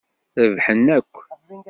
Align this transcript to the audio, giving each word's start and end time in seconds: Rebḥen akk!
Rebḥen 0.43 0.85
akk! 0.97 1.15